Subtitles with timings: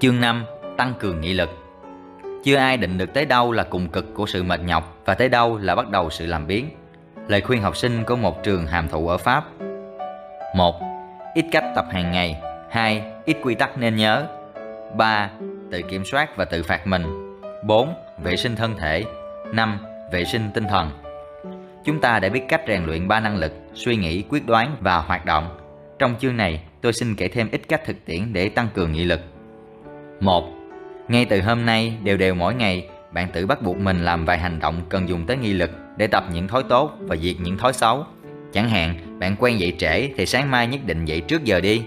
[0.00, 0.44] Chương 5
[0.76, 1.50] Tăng cường nghị lực
[2.44, 5.28] Chưa ai định được tới đâu là cùng cực của sự mệt nhọc và tới
[5.28, 6.68] đâu là bắt đầu sự làm biến.
[7.28, 9.44] Lời khuyên học sinh của một trường hàm thụ ở Pháp
[10.56, 10.80] 1.
[11.34, 12.40] Ít cách tập hàng ngày
[12.70, 13.02] 2.
[13.24, 14.26] Ít quy tắc nên nhớ
[14.96, 15.30] 3.
[15.70, 17.04] Tự kiểm soát và tự phạt mình
[17.64, 17.94] 4.
[18.22, 19.04] Vệ sinh thân thể
[19.52, 19.78] 5.
[20.12, 20.90] Vệ sinh tinh thần
[21.84, 24.98] Chúng ta đã biết cách rèn luyện ba năng lực suy nghĩ, quyết đoán và
[24.98, 25.58] hoạt động.
[25.98, 29.04] Trong chương này, tôi xin kể thêm ít cách thực tiễn để tăng cường nghị
[29.04, 29.20] lực.
[30.20, 30.44] 1.
[31.08, 34.38] Ngay từ hôm nay, đều đều mỗi ngày, bạn tự bắt buộc mình làm vài
[34.38, 37.58] hành động cần dùng tới nghi lực để tập những thói tốt và diệt những
[37.58, 38.04] thói xấu.
[38.52, 41.82] Chẳng hạn, bạn quen dậy trễ thì sáng mai nhất định dậy trước giờ đi.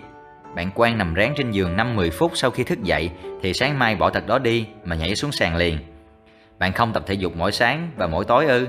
[0.55, 3.09] Bạn quen nằm ráng trên giường 5-10 phút sau khi thức dậy
[3.41, 5.77] thì sáng mai bỏ tật đó đi mà nhảy xuống sàn liền.
[6.59, 8.67] Bạn không tập thể dục mỗi sáng và mỗi tối ư?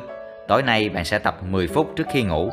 [0.49, 2.51] Tối nay bạn sẽ tập 10 phút trước khi ngủ.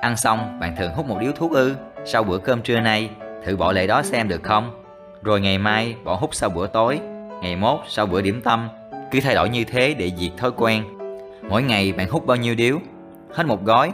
[0.00, 1.74] Ăn xong, bạn thường hút một điếu thuốc ư?
[2.04, 3.10] Sau bữa cơm trưa nay,
[3.44, 4.85] thử bỏ lệ đó xem được không?
[5.26, 7.00] Rồi ngày mai bỏ hút sau bữa tối,
[7.42, 8.68] ngày mốt sau bữa điểm tâm.
[9.10, 10.84] Cứ thay đổi như thế để diệt thói quen.
[11.48, 12.78] Mỗi ngày bạn hút bao nhiêu điếu?
[13.34, 13.92] Hết một gói.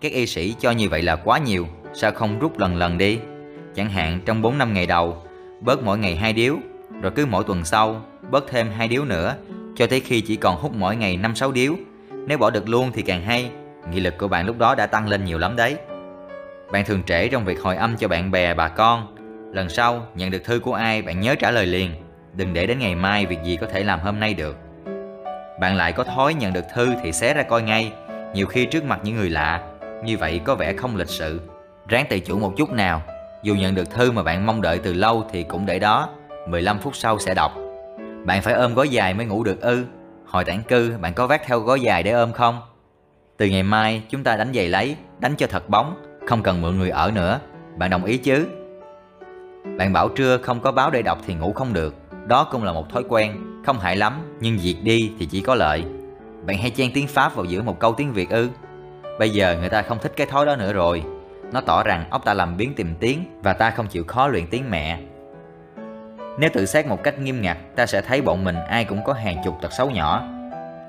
[0.00, 3.18] Các y sĩ cho như vậy là quá nhiều, sao không rút lần lần đi?
[3.74, 5.22] Chẳng hạn trong 4 năm ngày đầu,
[5.60, 6.56] bớt mỗi ngày hai điếu,
[7.02, 9.34] rồi cứ mỗi tuần sau bớt thêm hai điếu nữa,
[9.76, 11.74] cho tới khi chỉ còn hút mỗi ngày 5 6 điếu.
[12.26, 13.50] Nếu bỏ được luôn thì càng hay,
[13.90, 15.76] nghị lực của bạn lúc đó đã tăng lên nhiều lắm đấy.
[16.72, 19.13] Bạn thường trễ trong việc hồi âm cho bạn bè, bà con.
[19.54, 21.90] Lần sau nhận được thư của ai bạn nhớ trả lời liền,
[22.32, 24.56] đừng để đến ngày mai việc gì có thể làm hôm nay được.
[25.60, 27.92] Bạn lại có thói nhận được thư thì xé ra coi ngay,
[28.34, 29.62] nhiều khi trước mặt những người lạ,
[30.04, 31.40] như vậy có vẻ không lịch sự.
[31.88, 33.02] Ráng tự chủ một chút nào,
[33.42, 36.08] dù nhận được thư mà bạn mong đợi từ lâu thì cũng để đó,
[36.48, 37.52] 15 phút sau sẽ đọc.
[38.24, 39.84] Bạn phải ôm gói dài mới ngủ được ư?
[40.26, 42.60] Hồi tản cư bạn có vác theo gói dài để ôm không?
[43.36, 46.78] Từ ngày mai chúng ta đánh giày lấy, đánh cho thật bóng, không cần mượn
[46.78, 47.40] người ở nữa.
[47.76, 48.46] Bạn đồng ý chứ?
[49.64, 51.94] Bạn bảo trưa không có báo để đọc thì ngủ không được.
[52.26, 55.54] Đó cũng là một thói quen, không hại lắm, nhưng diệt đi thì chỉ có
[55.54, 55.84] lợi.
[56.46, 58.48] Bạn hay chen tiếng Pháp vào giữa một câu tiếng Việt ư?
[59.18, 61.04] Bây giờ người ta không thích cái thói đó nữa rồi.
[61.52, 64.46] Nó tỏ rằng óc ta làm biến tìm tiếng và ta không chịu khó luyện
[64.46, 64.98] tiếng mẹ.
[66.38, 69.12] Nếu tự xét một cách nghiêm ngặt, ta sẽ thấy bọn mình ai cũng có
[69.12, 70.22] hàng chục tật xấu nhỏ.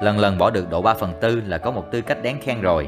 [0.01, 2.61] Lần lần bỏ được độ 3 phần tư là có một tư cách đáng khen
[2.61, 2.87] rồi.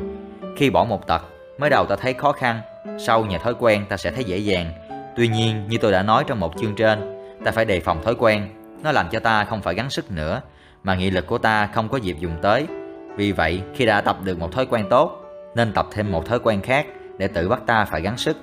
[0.56, 1.22] Khi bỏ một tật,
[1.58, 2.62] mới đầu ta thấy khó khăn,
[3.00, 4.72] sau nhờ thói quen ta sẽ thấy dễ dàng.
[5.18, 7.00] Tuy nhiên, như tôi đã nói trong một chương trên,
[7.46, 8.48] ta phải đề phòng thói quen.
[8.84, 10.42] Nó làm cho ta không phải gắng sức nữa,
[10.84, 12.68] mà nghị lực của ta không có dịp dùng tới.
[13.16, 15.22] Vì vậy, khi đã tập được một thói quen tốt,
[15.56, 16.86] nên tập thêm một thói quen khác
[17.18, 18.38] để tự bắt ta phải gắng sức.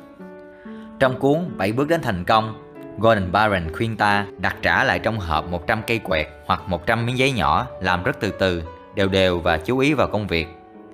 [0.98, 2.54] Trong cuốn 7 bước đến thành công,
[2.98, 7.18] Gordon Barron khuyên ta đặt trả lại trong hộp 100 cây quẹt hoặc 100 miếng
[7.18, 8.62] giấy nhỏ, làm rất từ từ,
[8.94, 10.46] đều đều và chú ý vào công việc.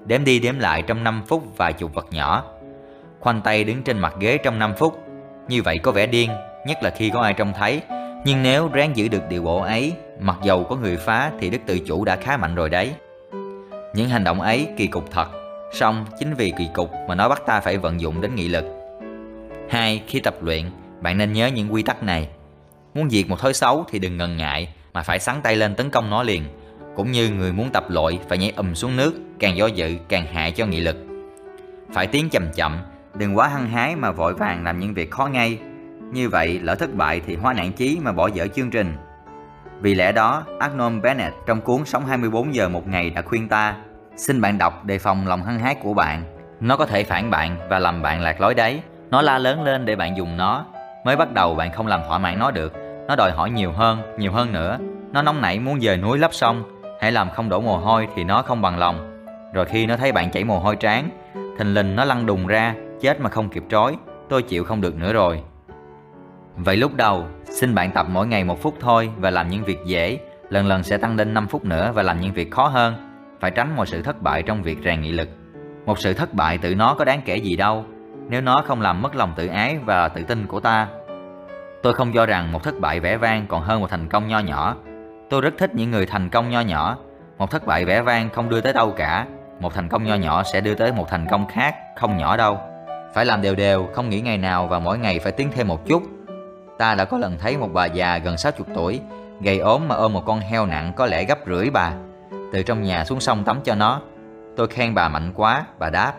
[0.07, 2.45] Đếm đi đếm lại trong 5 phút vài chục vật nhỏ.
[3.21, 5.10] Khoanh tay đứng trên mặt ghế trong 5 phút.
[5.51, 6.31] Như vậy có vẻ điên,
[6.67, 7.83] nhất là khi có ai trông thấy.
[8.25, 11.59] Nhưng nếu ráng giữ được điều bộ ấy, mặc dầu có người phá thì đức
[11.67, 12.93] tự chủ đã khá mạnh rồi đấy.
[13.95, 15.27] Những hành động ấy kỳ cục thật,
[15.73, 18.65] song chính vì kỳ cục mà nó bắt ta phải vận dụng đến nghị lực.
[19.71, 20.65] Hai, khi tập luyện,
[21.01, 22.29] bạn nên nhớ những quy tắc này.
[22.95, 25.91] Muốn diệt một thói xấu thì đừng ngần ngại mà phải sắn tay lên tấn
[25.91, 26.45] công nó liền.
[26.97, 30.27] Cũng như người muốn tập lội phải nhảy ùm xuống nước, càng do dự càng
[30.27, 30.97] hại cho nghị lực.
[31.93, 32.79] Phải tiến chậm chậm,
[33.15, 35.59] đừng quá hăng hái mà vội vàng làm những việc khó ngay.
[36.13, 38.97] Như vậy lỡ thất bại thì hóa nạn chí mà bỏ dở chương trình.
[39.81, 43.77] Vì lẽ đó, Arnold Bennett trong cuốn Sống 24 giờ một ngày đã khuyên ta
[44.17, 46.25] Xin bạn đọc đề phòng lòng hăng hái của bạn.
[46.61, 48.83] Nó có thể phản bạn và làm bạn lạc lối đấy.
[49.11, 50.65] Nó la lớn lên để bạn dùng nó.
[51.05, 52.73] Mới bắt đầu bạn không làm thỏa mãn nó được.
[53.09, 54.79] Nó đòi hỏi nhiều hơn, nhiều hơn nữa.
[55.13, 56.65] Nó nóng nảy muốn dời núi lấp sông.
[57.01, 59.27] Hãy làm không đổ mồ hôi thì nó không bằng lòng.
[59.55, 61.09] Rồi khi nó thấy bạn chảy mồ hôi trán
[61.59, 62.75] Thình lình nó lăn đùng ra.
[63.01, 63.97] Chết mà không kịp trói
[64.29, 65.43] Tôi chịu không được nữa rồi
[66.57, 69.79] Vậy lúc đầu, xin bạn tập mỗi ngày một phút thôi và làm những việc
[69.85, 70.19] dễ,
[70.49, 72.95] lần lần sẽ tăng lên 5 phút nữa và làm những việc khó hơn.
[73.41, 75.29] Phải tránh mọi sự thất bại trong việc rèn nghị lực.
[75.87, 77.85] Một sự thất bại tự nó có đáng kể gì đâu,
[78.29, 80.89] nếu nó không làm mất lòng tự ái và tự tin của ta.
[81.83, 84.39] Tôi không cho rằng một thất bại vẻ vang còn hơn một thành công nho
[84.39, 84.77] nhỏ.
[85.31, 86.97] Tôi rất thích những người thành công nho nhỏ.
[87.39, 89.27] Một thất bại vẻ vang không đưa tới đâu cả.
[89.61, 92.70] Một thành công nho nhỏ sẽ đưa tới một thành công khác, không nhỏ đâu.
[93.15, 95.87] Phải làm đều đều, không nghỉ ngày nào và mỗi ngày phải tiến thêm một
[95.87, 96.03] chút.
[96.79, 99.01] Ta đã có lần thấy một bà già gần 60 tuổi,
[99.41, 101.93] gầy ốm mà ôm một con heo nặng có lẽ gấp rưỡi bà.
[102.53, 104.01] Từ trong nhà xuống sông tắm cho nó.
[104.57, 106.13] Tôi khen bà mạnh quá, bà đáp.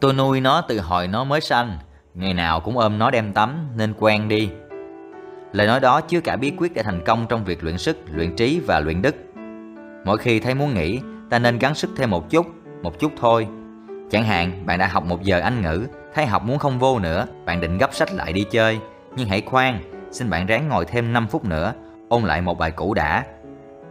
[0.00, 1.78] Tôi nuôi nó từ hồi nó mới sanh,
[2.14, 4.50] ngày nào cũng ôm nó đem tắm nên quen đi.
[5.52, 8.36] Lời nói đó chứa cả bí quyết để thành công trong việc luyện sức, luyện
[8.36, 9.14] trí và luyện đức.
[10.04, 11.00] Mỗi khi thấy muốn nghỉ,
[11.30, 12.46] ta nên gắng sức thêm một chút,
[12.82, 13.48] một chút thôi.
[14.10, 17.26] Chẳng hạn, bạn đã học một giờ Anh ngữ, thấy học muốn không vô nữa,
[17.44, 18.80] bạn định gấp sách lại đi chơi.
[19.16, 19.80] Nhưng hãy khoan,
[20.10, 21.72] xin bạn ráng ngồi thêm 5 phút nữa,
[22.08, 23.24] ôn lại một bài cũ đã.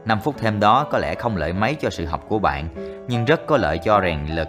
[0.06, 2.68] 5 phút thêm đó có lẽ không lợi mấy cho sự học của bạn,
[3.08, 4.48] nhưng rất có lợi cho rèn lực.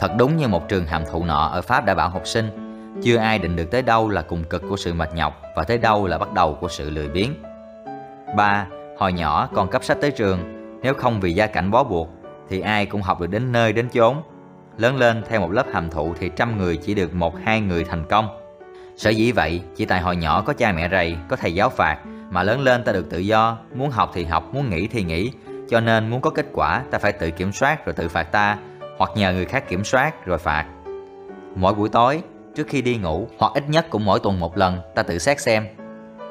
[0.00, 2.70] Thật đúng như một trường hàm thụ nọ ở Pháp đã bảo học sinh,
[3.02, 5.78] chưa ai định được tới đâu là cùng cực của sự mệt nhọc và tới
[5.78, 7.34] đâu là bắt đầu của sự lười biếng.
[8.36, 8.66] 3.
[8.98, 10.38] Hồi nhỏ còn cấp sách tới trường,
[10.82, 12.08] nếu không vì gia cảnh bó buộc
[12.48, 14.16] thì ai cũng học được đến nơi đến chốn.
[14.80, 17.84] Lớn lên theo một lớp hàm thụ thì trăm người chỉ được một hai người
[17.84, 18.28] thành công.
[18.96, 21.98] Sở dĩ vậy, chỉ tại hồi nhỏ có cha mẹ rầy, có thầy giáo phạt
[22.30, 25.32] mà lớn lên ta được tự do, muốn học thì học, muốn nghỉ thì nghỉ.
[25.70, 28.58] Cho nên muốn có kết quả ta phải tự kiểm soát rồi tự phạt ta,
[28.98, 30.66] hoặc nhờ người khác kiểm soát rồi phạt.
[31.54, 32.22] Mỗi buổi tối,
[32.54, 35.40] trước khi đi ngủ hoặc ít nhất cũng mỗi tuần một lần ta tự xét
[35.40, 35.66] xem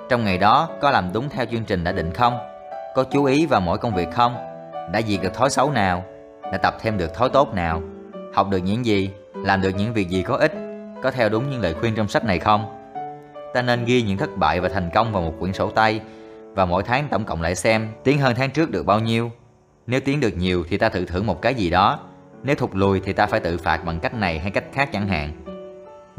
[0.10, 2.38] trong ngày đó có làm đúng theo chương trình đã định không
[2.96, 4.36] có chú ý vào mỗi công việc không
[4.92, 6.04] đã diệt được thói xấu nào
[6.52, 7.82] đã tập thêm được thói tốt nào
[8.40, 10.54] học được những gì làm được những việc gì có ích
[11.04, 12.66] có theo đúng những lời khuyên trong sách này không
[13.54, 16.02] ta nên ghi những thất bại và thành công vào một quyển sổ tay
[16.56, 19.32] và mỗi tháng tổng cộng lại xem tiến hơn tháng trước được bao nhiêu
[19.88, 22.00] nếu tiến được nhiều thì ta tự thưởng một cái gì đó
[22.44, 25.08] nếu thụt lùi thì ta phải tự phạt bằng cách này hay cách khác chẳng
[25.08, 25.32] hạn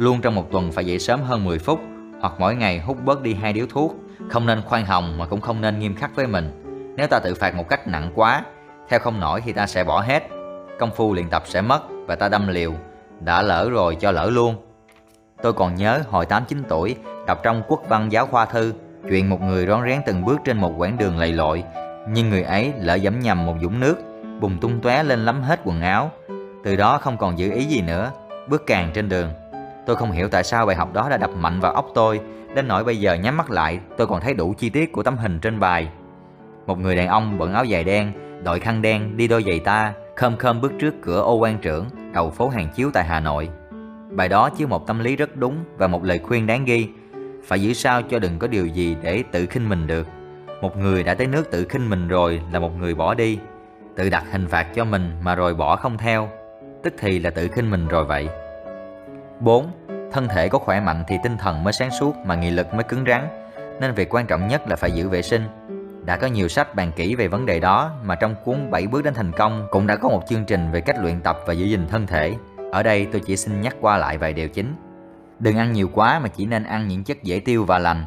[0.00, 1.80] Luôn trong một tuần phải dậy sớm hơn 10 phút
[2.20, 3.96] hoặc mỗi ngày hút bớt đi hai điếu thuốc.
[4.28, 6.62] Không nên khoan hồng mà cũng không nên nghiêm khắc với mình.
[6.96, 8.44] Nếu ta tự phạt một cách nặng quá,
[8.88, 10.22] theo không nổi thì ta sẽ bỏ hết.
[10.78, 12.72] Công phu luyện tập sẽ mất và ta đâm liều.
[13.20, 14.54] Đã lỡ rồi cho lỡ luôn.
[15.42, 18.72] Tôi còn nhớ hồi 8-9 tuổi, đọc trong quốc văn giáo khoa thư,
[19.08, 21.64] chuyện một người rón rén từng bước trên một quãng đường lầy lội,
[22.08, 23.96] nhưng người ấy lỡ dẫm nhầm một dũng nước,
[24.40, 26.10] bùng tung tóe lên lắm hết quần áo.
[26.64, 28.10] Từ đó không còn giữ ý gì nữa,
[28.48, 29.32] bước càng trên đường.
[29.86, 32.20] Tôi không hiểu tại sao bài học đó đã đập mạnh vào óc tôi,
[32.54, 35.16] đến nỗi bây giờ nhắm mắt lại tôi còn thấy đủ chi tiết của tấm
[35.16, 35.88] hình trên bài.
[36.66, 38.12] Một người đàn ông bận áo dài đen,
[38.44, 41.86] đội khăn đen đi đôi giày ta, khom khom bước trước cửa ô quan trưởng,
[42.12, 43.48] đầu phố hàng chiếu tại Hà Nội.
[44.10, 46.88] Bài đó chứa một tâm lý rất đúng và một lời khuyên đáng ghi.
[47.46, 50.06] Phải giữ sao cho đừng có điều gì để tự khinh mình được.
[50.60, 53.38] Một người đã tới nước tự khinh mình rồi là một người bỏ đi.
[53.96, 56.28] Tự đặt hình phạt cho mình mà rồi bỏ không theo.
[56.82, 58.28] Tức thì là tự khinh mình rồi vậy.
[59.40, 59.66] 4.
[60.12, 62.84] Thân thể có khỏe mạnh thì tinh thần mới sáng suốt mà nghị lực mới
[62.84, 63.28] cứng rắn,
[63.80, 65.42] nên việc quan trọng nhất là phải giữ vệ sinh.
[66.04, 69.04] Đã có nhiều sách bàn kỹ về vấn đề đó mà trong cuốn 7 bước
[69.04, 71.66] đến thành công cũng đã có một chương trình về cách luyện tập và giữ
[71.66, 72.34] gìn thân thể.
[72.72, 74.74] Ở đây tôi chỉ xin nhắc qua lại vài điều chính.
[75.38, 78.06] Đừng ăn nhiều quá mà chỉ nên ăn những chất dễ tiêu và lành.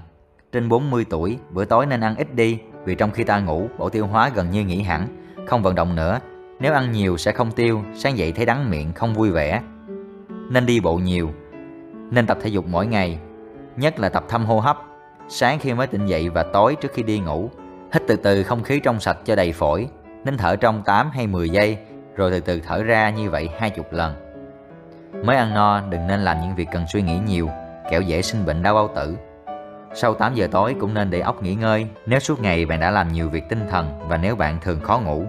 [0.52, 3.90] Trên 40 tuổi, bữa tối nên ăn ít đi vì trong khi ta ngủ, bộ
[3.90, 5.08] tiêu hóa gần như nghỉ hẳn,
[5.48, 6.20] không vận động nữa.
[6.60, 9.62] Nếu ăn nhiều sẽ không tiêu, sáng dậy thấy đắng miệng, không vui vẻ,
[10.50, 11.30] nên đi bộ nhiều,
[12.12, 13.20] nên tập thể dục mỗi ngày,
[13.78, 14.78] nhất là tập thăm hô hấp,
[15.30, 17.50] sáng khi mới tỉnh dậy và tối trước khi đi ngủ.
[17.94, 19.88] Hít từ từ không khí trong sạch cho đầy phổi,
[20.26, 21.78] nên thở trong 8 hay 10 giây,
[22.16, 24.14] rồi từ từ thở ra như vậy hai chục lần.
[25.24, 27.50] Mới ăn no đừng nên làm những việc cần suy nghĩ nhiều,
[27.92, 29.18] kẻo dễ sinh bệnh đau bao tử.
[29.96, 32.92] Sau 8 giờ tối cũng nên để óc nghỉ ngơi nếu suốt ngày bạn đã
[32.92, 35.26] làm nhiều việc tinh thần và nếu bạn thường khó ngủ.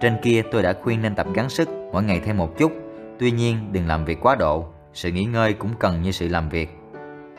[0.00, 2.72] Trên kia tôi đã khuyên nên tập gắng sức mỗi ngày thêm một chút
[3.20, 6.48] Tuy nhiên đừng làm việc quá độ, sự nghỉ ngơi cũng cần như sự làm
[6.48, 6.70] việc.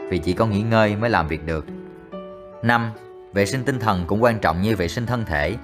[0.09, 1.65] Vì chỉ có nghỉ ngơi mới làm việc được.
[2.63, 2.91] 5.
[3.33, 5.55] Vệ sinh tinh thần cũng quan trọng như vệ sinh thân thể.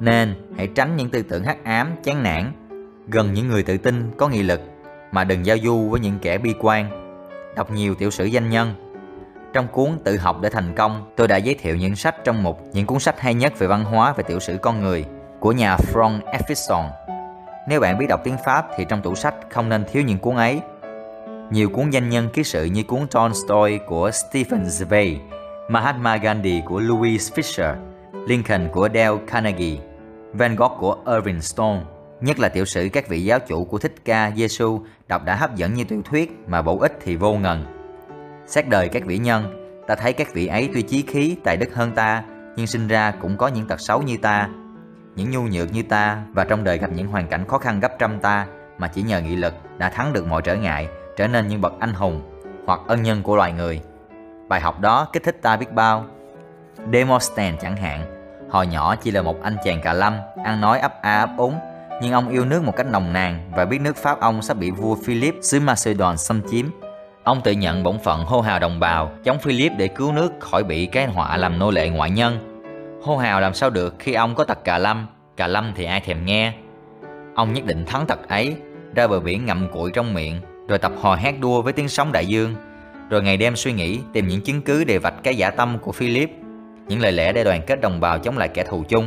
[0.00, 2.52] Nên hãy tránh những tư tưởng hắc ám, chán nản,
[3.08, 4.60] gần những người tự tin, có nghị lực
[5.12, 6.90] mà đừng giao du với những kẻ bi quan.
[7.56, 8.74] Đọc nhiều tiểu sử danh nhân.
[9.52, 12.60] Trong cuốn Tự học để thành công, tôi đã giới thiệu những sách trong một
[12.72, 15.04] những cuốn sách hay nhất về văn hóa và tiểu sử con người
[15.40, 16.88] của nhà Frank Effison
[17.66, 20.36] nếu bạn biết đọc tiếng Pháp thì trong tủ sách không nên thiếu những cuốn
[20.36, 20.60] ấy.
[21.50, 25.16] Nhiều cuốn danh nhân ký sự như cuốn Tolstoy của Stephen Zweig,
[25.68, 27.74] Mahatma Gandhi của Louis Fisher,
[28.26, 29.78] Lincoln của Dale Carnegie,
[30.32, 31.80] Van Gogh của Irving Stone,
[32.20, 35.56] nhất là tiểu sử các vị giáo chủ của Thích Ca Giêsu đọc đã hấp
[35.56, 37.64] dẫn như tiểu thuyết mà bổ ích thì vô ngần.
[38.46, 41.74] Xét đời các vị nhân, ta thấy các vị ấy tuy chí khí, tài đức
[41.74, 42.22] hơn ta,
[42.56, 44.48] nhưng sinh ra cũng có những tật xấu như ta,
[45.16, 47.98] những nhu nhược như ta và trong đời gặp những hoàn cảnh khó khăn gấp
[47.98, 48.46] trăm ta
[48.78, 51.72] mà chỉ nhờ nghị lực đã thắng được mọi trở ngại, trở nên những bậc
[51.80, 52.22] anh hùng
[52.66, 53.80] hoặc ân nhân của loài người.
[54.52, 56.04] Bài học đó kích thích ta biết bao.
[56.92, 58.04] Demosthenes chẳng hạn,
[58.50, 61.54] hồi nhỏ chỉ là một anh chàng cà lâm, ăn nói ấp a ấp úng,
[62.02, 64.70] nhưng ông yêu nước một cách nồng nàn và biết nước Pháp ông sắp bị
[64.70, 66.66] vua Philip xứ Macedon xâm chiếm.
[67.24, 70.64] Ông tự nhận bổn phận hô hào đồng bào, chống Philip để cứu nước khỏi
[70.64, 72.60] bị cái họa làm nô lệ ngoại nhân
[73.02, 75.06] Hô hào làm sao được khi ông có tật cà lâm
[75.36, 76.52] Cà lâm thì ai thèm nghe
[77.34, 78.56] Ông nhất định thắng tật ấy
[78.94, 82.12] Ra bờ biển ngậm cụi trong miệng Rồi tập hò hét đua với tiếng sóng
[82.12, 82.54] đại dương
[83.10, 85.92] rồi ngày đêm suy nghĩ, Tìm những chứng cứ để vạch cái giả tâm của
[85.92, 86.30] Philip
[86.88, 89.06] Những lời lẽ để đoàn kết đồng bào chống lại kẻ thù chung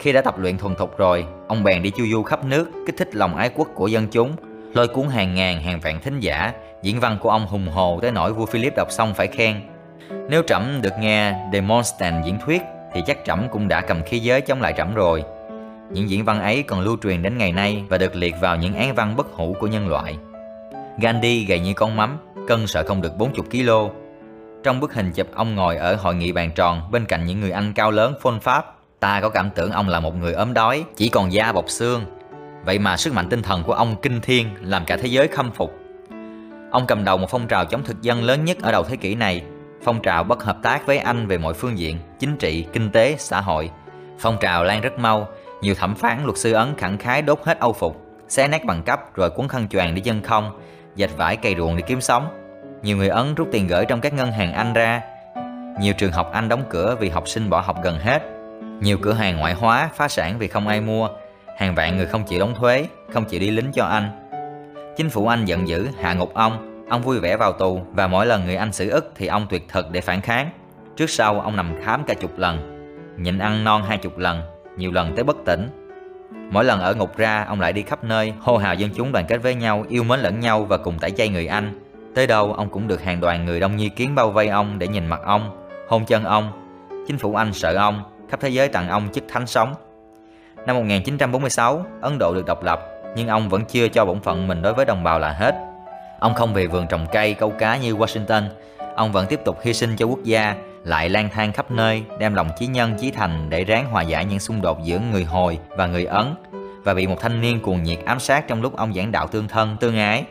[0.00, 2.96] Khi đã tập luyện thuần thục rồi, Ông bèn đi chu du khắp nước, Kích
[2.98, 4.32] thích lòng ái quốc của dân chúng,
[4.74, 8.10] Lôi cuốn hàng ngàn, hàng vạn thính giả Diễn văn của ông hùng hồ tới
[8.10, 9.60] nỗi vua Philip đọc xong phải khen
[10.28, 12.62] Nếu Trẫm được nghe Demosthenes diễn thuyết,
[12.94, 15.24] thì chắc Trẫm cũng đã cầm khí giới chống lại Trẫm rồi.
[15.90, 18.74] Những diễn văn ấy còn lưu truyền đến ngày nay và được liệt vào những
[18.74, 20.16] án văn bất hủ của nhân loại.
[21.00, 23.70] Gandhi gầy như con mắm, cân sợ không được 40 kg.
[24.62, 27.50] Trong bức hình chụp ông ngồi ở hội nghị bàn tròn bên cạnh những người
[27.50, 30.84] anh cao lớn phôn pháp, ta có cảm tưởng ông là một người ốm đói,
[30.96, 32.04] chỉ còn da bọc xương.
[32.64, 35.52] Vậy mà sức mạnh tinh thần của ông kinh thiên làm cả thế giới khâm
[35.52, 35.74] phục.
[36.70, 39.14] Ông cầm đầu một phong trào chống thực dân lớn nhất ở đầu thế kỷ
[39.14, 39.42] này,
[39.82, 43.16] phong trào bất hợp tác với Anh về mọi phương diện, chính trị, kinh tế,
[43.18, 43.70] xã hội.
[44.18, 45.28] Phong trào lan rất mau,
[45.62, 48.82] nhiều thẩm phán luật sư Ấn khẳng khái đốt hết âu phục, xé nát bằng
[48.82, 50.60] cấp rồi cuốn khăn choàng đi dân không,
[50.98, 52.28] dệt vải cây ruộng để kiếm sống.
[52.82, 55.02] Nhiều người Ấn rút tiền gửi trong các ngân hàng Anh ra.
[55.80, 58.22] Nhiều trường học Anh đóng cửa vì học sinh bỏ học gần hết.
[58.80, 61.08] Nhiều cửa hàng ngoại hóa phá sản vì không ai mua.
[61.56, 64.10] Hàng vạn người không chịu đóng thuế, không chịu đi lính cho Anh.
[64.96, 68.26] Chính phủ Anh giận dữ hạ ngục ông, ông vui vẻ vào tù và mỗi
[68.26, 70.50] lần người Anh xử ức thì ông tuyệt thực để phản kháng.
[70.96, 72.78] Trước sau ông nằm khám cả chục lần,
[73.18, 74.42] nhịn ăn non hai chục lần,
[74.76, 75.87] nhiều lần tới bất tỉnh.
[76.30, 79.24] Mỗi lần ở ngục ra, ông lại đi khắp nơi, hô hào dân chúng đoàn
[79.28, 81.80] kết với nhau, yêu mến lẫn nhau và cùng tẩy chay người Anh.
[82.14, 84.88] Tới đâu, ông cũng được hàng đoàn người đông như kiến bao vây ông để
[84.88, 86.52] nhìn mặt ông, hôn chân ông.
[87.06, 89.74] Chính phủ Anh sợ ông, khắp thế giới tặng ông chức thánh sống.
[90.66, 92.80] Năm 1946, Ấn Độ được độc lập,
[93.16, 95.54] nhưng ông vẫn chưa cho bổn phận mình đối với đồng bào là hết.
[96.18, 98.42] Ông không về vườn trồng cây, câu cá như Washington.
[98.96, 100.54] Ông vẫn tiếp tục hy sinh cho quốc gia,
[100.88, 104.24] lại lang thang khắp nơi, đem lòng chí nhân chí thành để ráng hòa giải
[104.24, 106.34] những xung đột giữa người Hồi và người Ấn
[106.84, 109.48] và bị một thanh niên cuồng nhiệt ám sát trong lúc ông giảng đạo tương
[109.48, 110.24] thân, tương ái.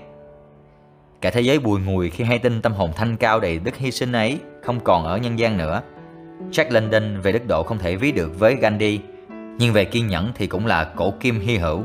[1.22, 3.92] Cả thế giới bùi ngùi khi hay tin tâm hồn thanh cao đầy đức hy
[3.92, 5.82] sinh ấy không còn ở nhân gian nữa.
[6.52, 9.00] Jack London về đức độ không thể ví được với Gandhi,
[9.58, 11.84] nhưng về kiên nhẫn thì cũng là cổ kim hy hữu.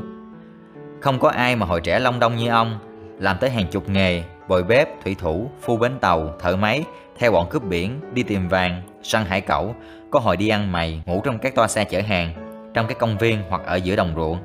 [1.01, 2.79] Không có ai mà hồi trẻ long đông như ông,
[3.19, 6.83] làm tới hàng chục nghề, bồi bếp, thủy thủ, phu bến tàu, thợ máy,
[7.17, 9.75] theo bọn cướp biển, đi tìm vàng, săn hải cẩu,
[10.11, 12.33] có hồi đi ăn mày, ngủ trong các toa xe chở hàng,
[12.73, 14.37] trong các công viên hoặc ở giữa đồng ruộng.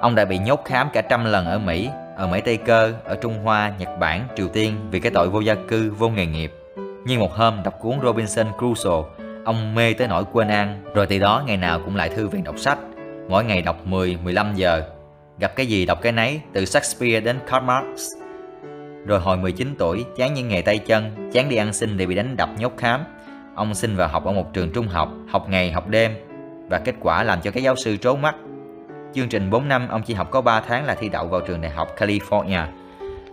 [0.00, 3.16] Ông đã bị nhốt khám cả trăm lần ở Mỹ, ở Mỹ Tây Cơ, ở
[3.16, 6.52] Trung Hoa, Nhật Bản, Triều Tiên vì cái tội vô gia cư, vô nghề nghiệp.
[7.06, 9.02] Nhưng một hôm đọc cuốn Robinson Crusoe,
[9.44, 12.44] ông mê tới nỗi quên ăn, rồi từ đó ngày nào cũng lại thư viện
[12.44, 12.78] đọc sách,
[13.28, 14.82] mỗi ngày đọc 10-15 giờ.
[15.38, 18.06] Gặp cái gì đọc cái nấy, từ Shakespeare đến Karl Marx.
[19.06, 22.14] Rồi hồi 19 tuổi, chán những nghề tay chân, chán đi ăn xin để bị
[22.14, 23.00] đánh đập nhốt khám.
[23.54, 26.12] Ông xin vào học ở một trường trung học, học ngày học đêm,
[26.68, 28.34] và kết quả làm cho các giáo sư trố mắt
[29.14, 31.60] Chương trình 4 năm ông chỉ học có 3 tháng là thi đậu vào trường
[31.60, 32.64] đại học California.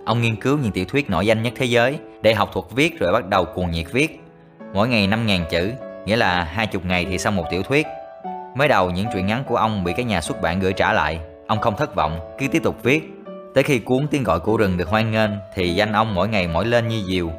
[0.05, 2.99] Ông nghiên cứu những tiểu thuyết nổi danh nhất thế giới để học thuộc viết
[2.99, 4.23] rồi bắt đầu cuồng nhiệt viết.
[4.73, 5.71] Mỗi ngày 5.000 chữ,
[6.05, 7.85] nghĩa là 20 ngày thì xong một tiểu thuyết.
[8.55, 11.19] Mới đầu những truyện ngắn của ông bị các nhà xuất bản gửi trả lại,
[11.47, 13.14] ông không thất vọng, cứ tiếp tục viết.
[13.55, 16.47] Tới khi cuốn tiếng gọi của rừng được hoan nghênh thì danh ông mỗi ngày
[16.47, 17.31] mỗi lên như diều.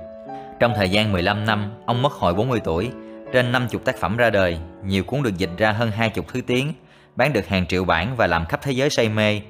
[0.61, 2.90] Trong thời gian 15 năm, ông mất hồi 40 tuổi,
[3.32, 6.73] trên 50 tác phẩm ra đời, nhiều cuốn được dịch ra hơn 20 thứ tiếng,
[7.16, 9.40] bán được hàng triệu bản và làm khắp thế giới say mê.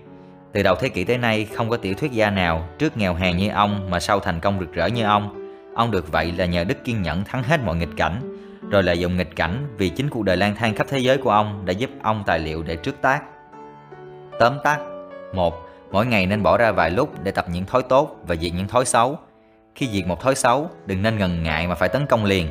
[0.53, 3.37] Từ đầu thế kỷ tới nay, không có tiểu thuyết gia nào trước nghèo hèn
[3.37, 5.53] như ông mà sau thành công rực rỡ như ông.
[5.75, 8.39] Ông được vậy là nhờ đức kiên nhẫn thắng hết mọi nghịch cảnh,
[8.71, 11.31] rồi lợi dụng nghịch cảnh vì chính cuộc đời lang thang khắp thế giới của
[11.31, 13.23] ông đã giúp ông tài liệu để trước tác.
[14.39, 14.79] Tóm tắt
[15.35, 18.53] một Mỗi ngày nên bỏ ra vài lúc để tập những thói tốt và diệt
[18.55, 19.19] những thói xấu.
[19.75, 22.49] Khi diệt một thói xấu, đừng nên ngần ngại mà phải tấn công liền.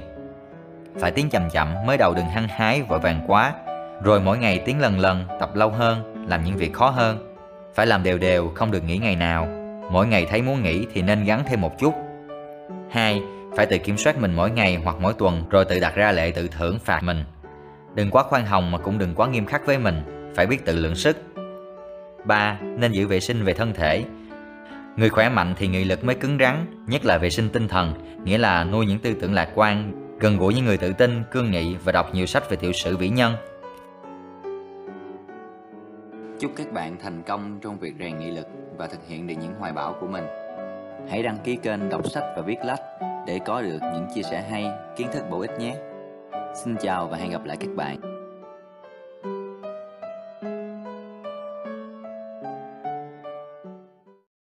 [1.00, 3.54] Phải tiến chậm chậm, mới đầu đừng hăng hái vội vàng quá,
[4.04, 7.34] rồi mỗi ngày tiến lần lần, tập lâu hơn, làm những việc khó hơn.
[7.75, 9.48] Phải làm đều đều, không được nghỉ ngày nào.
[9.92, 11.94] Mỗi ngày thấy muốn nghỉ thì nên gắn thêm một chút.
[12.89, 13.22] 2.
[13.56, 16.32] Phải tự kiểm soát mình mỗi ngày hoặc mỗi tuần rồi tự đặt ra lệ
[16.32, 17.24] tự thưởng phạt mình.
[17.96, 20.75] Đừng quá khoan hồng mà cũng đừng quá nghiêm khắc với mình, phải biết tự
[20.75, 21.18] lượng sức.
[22.27, 22.60] 3.
[22.62, 24.03] Nên giữ vệ sinh về thân thể.
[24.96, 27.94] Người khỏe mạnh thì nghị lực mới cứng rắn, nhất là vệ sinh tinh thần,
[28.24, 31.51] nghĩa là nuôi những tư tưởng lạc quan, gần gũi những người tự tin, cương
[31.51, 33.34] nghị và đọc nhiều sách về tiểu sử vĩ nhân.
[36.39, 39.53] Chúc các bạn thành công trong việc rèn nghị lực và thực hiện được những
[39.60, 40.25] hoài bão của mình.
[41.10, 42.82] Hãy đăng ký kênh đọc sách và viết lách
[43.27, 44.67] để có được những chia sẻ hay,
[44.98, 45.75] kiến thức bổ ích nhé.
[46.63, 48.14] Xin chào và hẹn gặp lại các bạn.